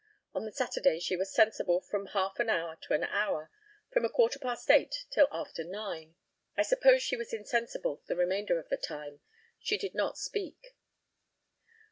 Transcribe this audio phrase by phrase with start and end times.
[0.33, 3.51] On the Saturday she was sensible from half an hour to an hour,
[3.93, 6.15] from a quarter past eight till after nine.
[6.57, 9.19] I suppose she was insensible the remainder of the time.
[9.59, 10.75] She did not speak.